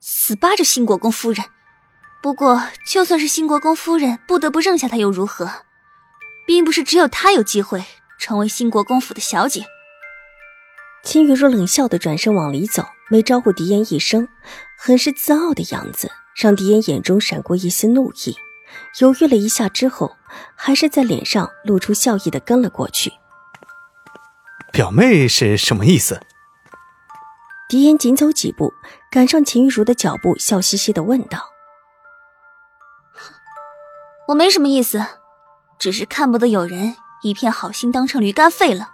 [0.00, 1.44] 死扒着新国公夫人，
[2.22, 5.50] 不过就算是新国公夫人不得不认下他又如何？
[6.46, 7.84] 并不是只有他有机会
[8.18, 9.66] 成为新国公府的小姐。
[11.04, 14.28] 秦雨若冷笑的转身往里走，没招呼狄言一声，
[14.78, 18.36] 很是自傲的样子，让狄言眼中闪过一丝怒意。
[19.00, 20.16] 犹豫了一下之后，
[20.54, 23.12] 还是在脸上露出笑意的跟了过去。
[24.72, 26.20] 表妹是什么意思？
[27.68, 28.72] 狄言紧走几步，
[29.10, 31.48] 赶上秦玉茹的脚步，笑嘻嘻的问道
[34.28, 35.04] ：“我没什么意思，
[35.78, 38.90] 只是看不得有人一片好心当成驴肝肺了。”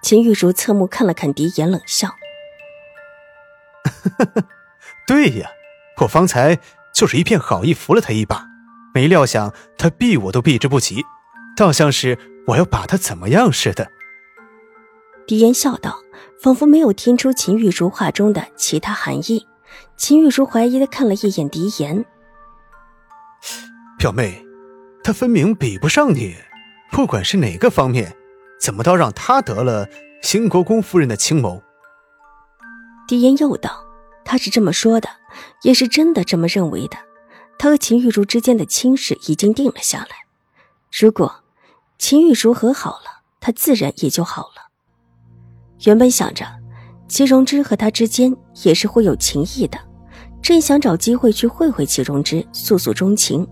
[0.00, 2.14] 秦玉茹侧目看了看狄言，冷笑：
[5.08, 5.50] “对呀，
[6.02, 6.58] 我方才
[6.94, 8.46] 就是一片好意扶了他一把，
[8.94, 11.04] 没料想他避我都避之不及，
[11.56, 12.16] 倒像是
[12.48, 13.90] 我要把他怎么样似的。”
[15.26, 15.98] 狄言笑道。
[16.40, 19.46] 仿佛没有听出秦玉茹话中的其他含义，
[19.96, 22.04] 秦玉茹怀疑的看了一眼狄言，
[23.96, 24.44] 表妹，
[25.04, 26.34] 他分明比不上你，
[26.90, 28.16] 不管是哪个方面，
[28.60, 29.86] 怎么倒让他得了
[30.20, 31.62] 新国公夫人的青眸？
[33.06, 33.86] 狄言又道
[34.26, 35.08] ：“他是这么说的，
[35.62, 36.96] 也是真的这么认为的。
[37.56, 40.26] 他和秦玉茹之间的亲事已经定了下来，
[40.90, 41.44] 如果
[42.00, 44.70] 秦玉茹和好了，他自然也就好了。”
[45.84, 46.44] 原本想着，
[47.08, 49.78] 齐荣之和他之间也是会有情谊的，
[50.40, 53.46] 正想找机会去会会齐荣之，诉诉衷情，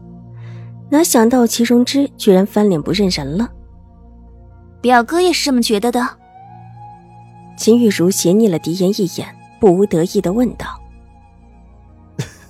[0.89, 3.49] 哪想到齐荣之居然翻脸不认人了。
[4.81, 6.07] 表哥也是这么觉得的。
[7.57, 10.81] 秦玉茹斜睨了狄言一眼，不无得意的问道：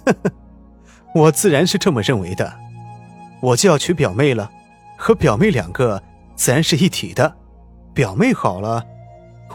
[1.14, 2.54] “我自然是这么认为的，
[3.40, 4.48] 我就要娶表妹了，
[4.96, 6.00] 和表妹两个
[6.36, 7.34] 自然是一体的，
[7.92, 8.84] 表妹好了。”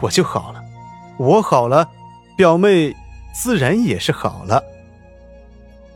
[0.00, 0.62] 我就好了，
[1.18, 1.88] 我好了，
[2.36, 2.94] 表妹
[3.34, 4.62] 自然也是好了。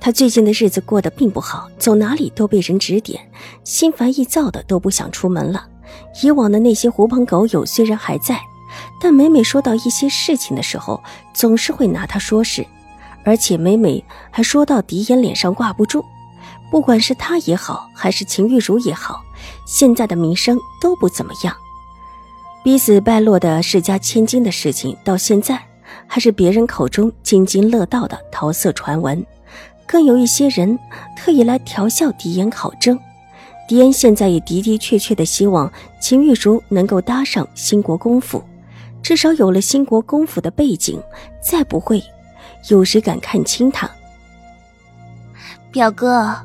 [0.01, 3.31] 他最近的日子过得并不好，走哪里都被人指点，
[3.65, 5.67] 心烦意躁的都不想出门了。
[6.23, 8.41] 以往的那些狐朋狗友虽然还在，
[9.01, 11.03] 但每每说到一些事情的时候，
[11.35, 12.67] 总是会拿他说事，
[13.25, 16.03] 而且每每还说到狄言脸上挂不住。
[16.71, 19.21] 不管是他也好，还是秦玉茹也好，
[19.67, 21.55] 现在的名声都不怎么样。
[22.63, 25.61] 逼死败落的世家千金的事情，到现在
[26.07, 29.25] 还是别人口中津津乐道的桃色传闻。
[29.87, 30.79] 更有一些人
[31.17, 32.99] 特意来调笑狄言考证。
[33.67, 38.45] 狄言现在也的的确确的希望秦玉茹能够搭上兴国公府，
[39.03, 41.01] 至少有了兴国公府的背景，
[41.41, 42.03] 再不会
[42.69, 43.91] 有谁敢看轻他。
[45.73, 46.37] 表哥，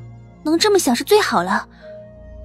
[0.44, 1.68] 能这么想是最好了。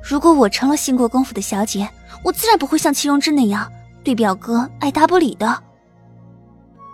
[0.02, 1.88] 如果我成了兴国公府的小姐，
[2.22, 3.70] 我自然不会像齐荣之那样
[4.04, 5.62] 对表哥爱答不理的。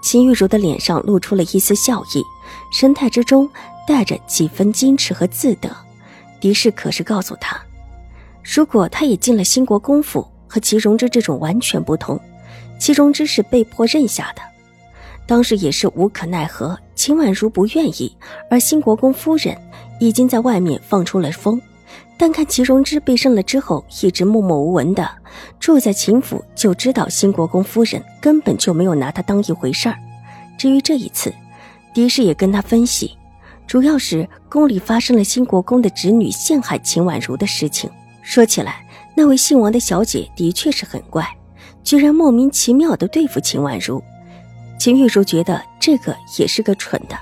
[0.03, 2.23] 秦玉茹的脸上露出了一丝笑意，
[2.73, 3.49] 神态之中
[3.87, 5.69] 带着几分矜持和自得。
[6.41, 7.61] 狄氏可是告诉他，
[8.45, 12.21] 如果他也进了兴国公府，和齐荣之这种完全不同。
[12.79, 14.43] 齐荣之是被迫认下的，
[15.27, 16.79] 当时也是无可奈何。
[16.95, 18.17] 秦婉如不愿意，
[18.51, 19.57] 而兴国公夫人
[19.99, 21.61] 已经在外面放出了风。
[22.19, 25.07] 但看齐荣之被认了之后，一直默默无闻的
[25.61, 29.99] 住在秦府，就知道新国公夫人根本就没有拿他当一回事儿。
[30.57, 31.33] 至于这一次，
[31.93, 33.17] 狄氏也跟他分析，
[33.67, 37.91] 主要是宫里发生了新国公的侄女陷害秦婉如的事情。
[38.23, 41.29] 说起来，那位姓王的小姐的确是很怪，
[41.85, 44.03] 居然莫名其妙的对付秦婉如。
[44.79, 47.19] 秦玉茹觉得这个也是个蠢的，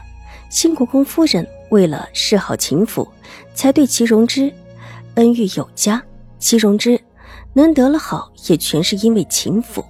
[0.50, 3.08] 新国公夫人为了示好秦府，
[3.54, 4.52] 才对齐荣之。
[5.16, 6.02] 恩遇有加，
[6.38, 7.00] 齐荣之
[7.52, 9.84] 能得了好，也全是因为秦府。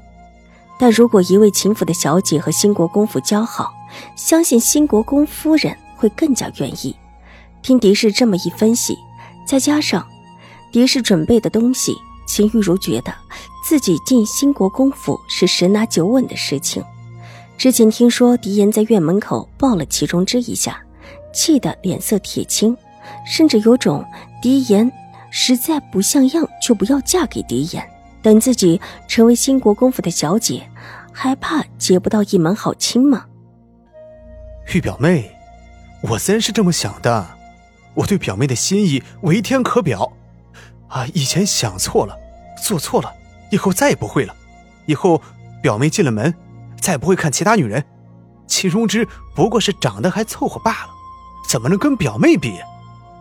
[0.79, 3.73] 但如果一位秦府的小姐和新国公府交好，
[4.17, 6.94] 相信新国公夫人会更加愿意。
[7.62, 8.97] 听狄氏这么一分析，
[9.47, 10.06] 再加上
[10.73, 11.94] 狄氏准备的东西，
[12.27, 13.15] 秦玉茹觉得
[13.67, 16.85] 自己进新国公府是十拿九稳的事情。
[17.56, 20.82] 之前听说狄言在院门口抱了齐荣之一下，
[21.32, 22.77] 气得脸色铁青，
[23.25, 24.05] 甚至有种
[24.43, 24.93] 狄言。
[25.36, 27.84] 实在不像样，就不要嫁给狄言。
[28.22, 30.70] 等自己成为新国公府的小姐，
[31.12, 33.26] 还怕结不到一门好亲吗？
[34.72, 35.34] 玉表妹，
[36.02, 37.26] 我自然是这么想的。
[37.94, 40.12] 我对表妹的心意为天可表。
[40.86, 42.16] 啊，以前想错了，
[42.62, 43.12] 做错了，
[43.50, 44.32] 以后再也不会了。
[44.86, 45.20] 以后
[45.60, 46.32] 表妹进了门，
[46.81, 47.84] 再也不会看其他女人。
[48.46, 49.04] 秦荣之
[49.34, 50.90] 不过是长得还凑合罢了，
[51.48, 52.54] 怎么能跟表妹比？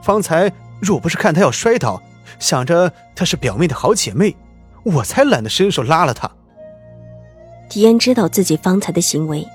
[0.03, 0.51] 方才
[0.81, 2.01] 若不是看她要摔倒，
[2.39, 4.35] 想着她是表妹的好姐妹，
[4.83, 6.29] 我才懒得伸手拉了她。
[7.69, 9.47] 狄言知道自己方才的行为，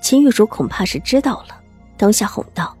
[0.00, 1.60] 秦玉茹恐怕是知道了，
[1.96, 2.76] 当下哄道：“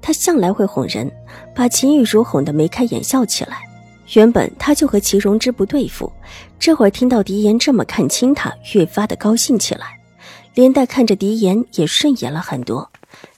[0.00, 1.10] 他向来会哄人，
[1.54, 3.58] 把秦玉茹哄得眉开眼笑起来。
[4.14, 6.12] 原本他就和齐荣之不对付，
[6.58, 9.98] 这会儿听到狄言这么看轻他，越发的高兴起来。”
[10.54, 12.90] 连带看着狄言也顺眼了很多，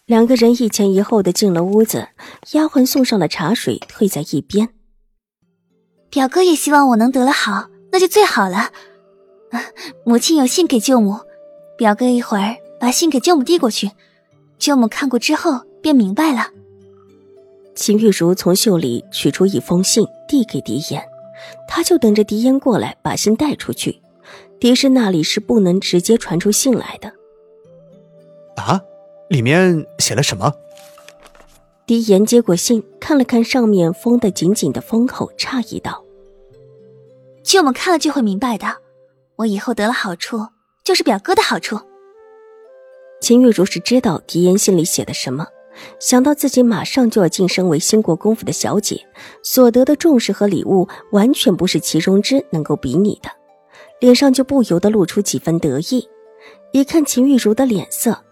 [0.07, 2.09] 两个人一前一后的进了屋子，
[2.53, 4.69] 丫鬟送上了茶水，退在一边。
[6.11, 8.71] 表哥也希望我能得了好，那就最好了。
[10.05, 11.19] 母亲有信给舅母，
[11.79, 13.93] 表哥一会儿把信给舅母递过去，
[14.59, 16.49] 舅母看过之后便明白了。
[17.75, 21.03] 秦玉茹从袖里取出一封信，递给狄言，
[21.67, 24.03] 他就等着狄言过来把信带出去。
[24.61, 27.11] 狄氏那里是不能直接传出信来的。
[28.57, 28.81] 啊，
[29.29, 30.53] 里面写了什么？
[31.87, 36.05] 狄言接过信，看了看上面封得紧紧的封口，诧异道
[37.43, 38.77] ：“舅母看了就会明白的。
[39.37, 40.47] 我以后得了好处，
[40.85, 41.79] 就是表哥的好处。”
[43.21, 45.47] 秦玉茹是知道狄言信里写的什么，
[45.99, 49.07] 想到自己马上就要晋升为兴国公府的小姐，
[49.43, 53.31] 所得的重视和礼物完全不是齐荣之能够比拟的。
[54.01, 56.07] 脸上就不由得露出几分得意，
[56.73, 58.23] 一看秦玉茹的脸色，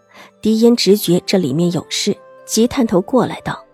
[0.42, 3.64] 狄烟直觉这里面有事，急探头过来道：“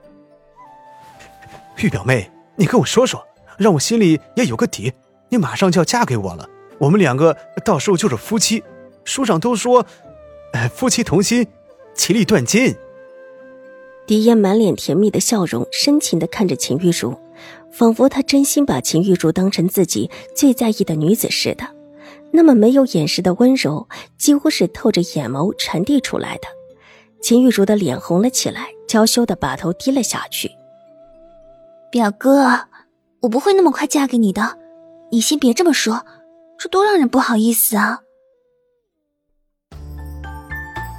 [1.82, 3.26] 玉表妹，你跟我说说，
[3.56, 4.92] 让我心里也有个底。
[5.30, 7.34] 你马上就要嫁给我了，我们两个
[7.64, 8.62] 到时候就是夫妻。
[9.02, 9.86] 书上都说，
[10.74, 11.46] 夫妻同心，
[11.94, 12.76] 其利断金。”
[14.06, 17.18] 狄烟满脸甜蜜的笑容，深情的看着秦玉茹，
[17.72, 21.64] 仿佛他真心把秦玉茹当成自己最在意的女子似的。
[22.30, 23.88] 那么没有掩饰的温柔，
[24.18, 26.57] 几乎是透着眼眸传递出来的。
[27.20, 30.50] 秦玉茹的脸红了起来，娇羞的把头低了下去。
[31.90, 32.66] 表哥，
[33.20, 34.58] 我不会那么快嫁给你的，
[35.10, 36.04] 你先别这么说，
[36.58, 38.00] 这多让人不好意思啊。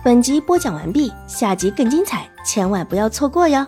[0.04, 3.66] 本集播讲完毕，下集更精彩，千万不要错过哟。